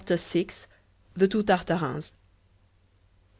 [0.07, 0.47] VI.
[1.13, 2.13] The two Tartarins.